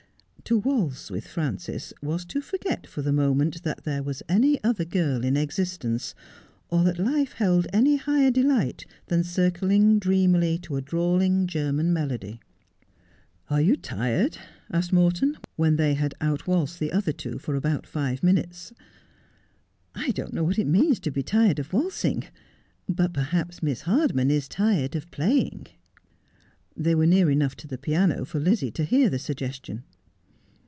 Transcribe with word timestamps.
To 0.45 0.57
waltz 0.57 1.09
with 1.09 1.27
Frances 1.29 1.93
was 2.01 2.25
to 2.25 2.41
forget 2.41 2.85
for 2.85 3.01
the 3.01 3.13
moment 3.13 3.63
that 3.63 3.85
there 3.85 4.03
was 4.03 4.21
any 4.27 4.61
other 4.65 4.83
girl 4.83 5.23
in 5.23 5.37
existence, 5.37 6.13
or 6.69 6.83
that 6.83 6.99
life 6.99 7.33
held 7.33 7.67
any 7.71 7.95
higher 7.95 8.31
delight 8.31 8.85
than 9.05 9.23
circling 9.23 9.97
dreamily 9.97 10.57
to 10.63 10.75
a 10.75 10.81
drawling 10.81 11.47
German 11.47 11.93
melody.' 11.93 12.41
Are 13.51 13.61
you 13.61 13.77
tired?' 13.77 14.39
asked 14.73 14.91
Morton, 14.91 15.37
when 15.55 15.77
they 15.77 15.93
had 15.93 16.15
out 16.19 16.47
waltzed 16.47 16.79
the 16.79 16.91
other 16.91 17.13
two 17.13 17.39
for 17.39 17.55
about 17.55 17.87
five 17.87 18.21
minutes.' 18.21 18.73
I 20.05 20.09
don't 20.11 20.33
know 20.33 20.43
what 20.43 20.59
it 20.59 20.67
means 20.67 20.99
to 21.01 21.11
be 21.11 21.23
th 21.23 21.49
ed 21.51 21.59
of 21.59 21.71
waltzing: 21.71 22.25
but 22.89 23.13
perhaps 23.13 23.63
Miss 23.63 23.81
Hardman 23.81 24.29
is 24.29 24.49
tired 24.49 24.97
of 24.97 25.09
playing.' 25.11 25.67
Christmas 25.69 25.71
at 25.71 26.03
Tanrjlcy 26.03 26.09
Ilanor. 26.09 26.75
139 26.75 26.83
They 26.83 26.95
were 26.95 27.07
near 27.07 27.29
enough 27.31 27.55
to 27.55 27.67
the 27.67 27.77
piano 27.77 28.25
for 28.25 28.39
Lizzie 28.41 28.71
to 28.71 28.83
hear 28.83 29.09
the 29.09 29.19
suggestion. 29.19 29.83